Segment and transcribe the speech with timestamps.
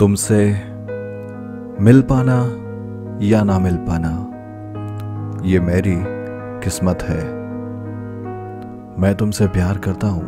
[0.00, 0.44] तुमसे
[1.82, 2.36] मिल पाना
[3.22, 4.10] या ना मिल पाना,
[5.44, 5.94] ये मेरी
[6.64, 7.18] किस्मत है।
[9.02, 10.22] मैं तुमसे प्यार करता हूँ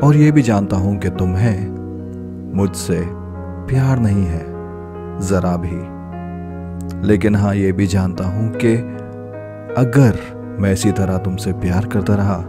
[0.00, 1.66] और ये भी जानता हूँ कि तुम्हें
[2.56, 3.00] मुझसे
[3.66, 4.44] प्यार नहीं है,
[5.20, 8.76] जरा भी। लेकिन हाँ ये भी जानता हूँ कि
[9.82, 10.20] अगर
[10.60, 12.42] मैं इसी तरह तुमसे प्यार करता रहा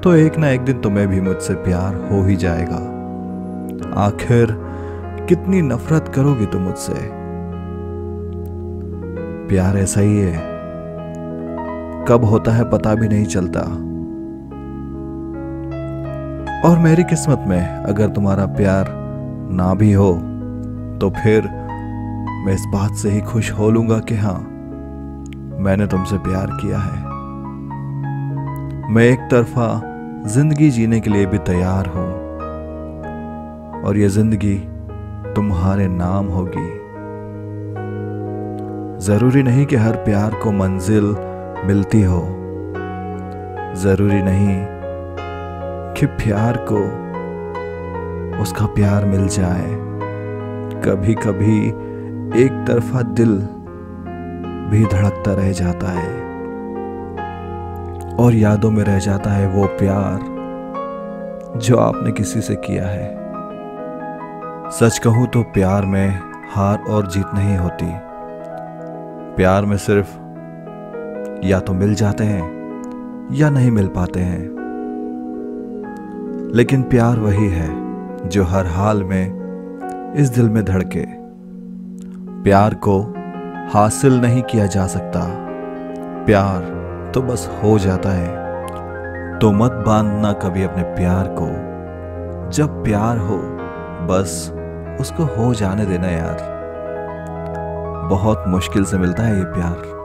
[0.00, 2.97] तो एक ना एक दिन तुम्हें भी मुझसे प्यार हो ही जाएगा।
[3.96, 4.56] आखिर
[5.28, 6.94] कितनी नफरत करोगे तुम मुझसे?
[9.48, 10.36] प्यार ऐसा ही है।
[12.08, 13.60] कब होता है पता भी नहीं चलता।
[16.68, 18.88] और मेरी किस्मत में अगर तुम्हारा प्यार
[19.52, 20.12] ना भी हो
[21.00, 21.48] तो फिर
[22.46, 24.38] मैं इस बात से ही खुश हो लूँगा कि हाँ
[25.60, 27.06] मैंने तुमसे प्यार किया है।
[28.90, 29.68] मैं एक तरफा
[30.26, 32.27] ज़िंदगी जीने के लिए भी तैयार हूँ।
[33.84, 34.56] और ये ज़िंदगी
[35.34, 36.78] तुम्हारे नाम होगी।
[39.04, 41.04] ज़रूरी नहीं कि हर प्यार को मंजिल
[41.66, 42.20] मिलती हो।
[43.76, 44.66] ज़रूरी नहीं
[45.94, 47.08] कि प्यार को
[48.42, 49.76] उसका प्यार मिल जाए।
[50.84, 51.68] कभी कभी
[52.44, 53.36] एक तरफा दिल
[54.70, 56.28] भी धड़कता रह जाता है।
[58.16, 60.20] और यादों में रह जाता है वो प्यार
[61.58, 63.27] जो आपने किसी से किया है।
[64.70, 66.20] सच कहूँ तो प्यार में
[66.54, 67.92] हार और जीत नहीं होती।
[69.36, 70.18] प्यार में सिर्फ़
[71.46, 72.44] या तो मिल जाते हैं,
[73.32, 74.42] या नहीं मिल पाते हैं।
[76.54, 77.68] लेकिन प्यार वही है
[78.28, 79.38] जो हर हाल में
[80.14, 81.06] इस दिल में धड़के।
[82.42, 83.14] प्यार को
[83.72, 85.20] हासिल नहीं किया जा सकता।
[86.24, 86.60] प्यार
[87.14, 88.28] तो बस हो जाता है।
[89.38, 91.46] तो मत बांधना कभी अपने प्यार को।
[92.50, 93.38] जब प्यार हो,
[94.06, 94.57] बस
[95.00, 96.58] उसको हो जाने देना यार।
[98.10, 99.98] बहुत मुश्किल से मिलता है ये प्यार।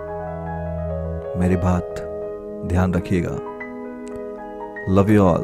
[1.38, 1.95] मेरी बात
[2.66, 3.38] ध्यान रखिएगा।
[4.90, 5.44] लव यू ऑल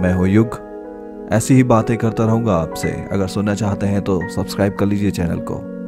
[0.00, 0.58] मैं हूँ युग।
[1.32, 5.38] ऐसी ही बातें करता रहूँगा आपसे। अगर सुनना चाहते हैं तो सब्सक्राइब कर लीजिए चैनल
[5.38, 5.79] को।